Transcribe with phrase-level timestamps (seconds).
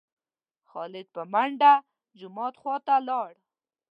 [0.69, 1.71] خالد په منډه
[2.19, 3.31] جومات خوا ته لاړ.